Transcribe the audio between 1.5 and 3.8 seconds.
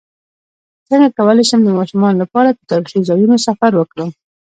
د ماشومانو لپاره د تاریخي ځایونو سفر